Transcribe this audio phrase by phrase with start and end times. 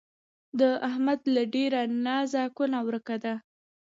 [0.59, 3.33] د احمد له ډېره نازه کونه ورکه ده